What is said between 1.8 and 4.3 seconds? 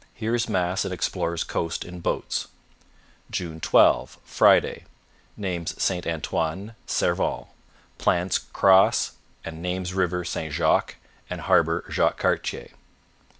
in boats." 12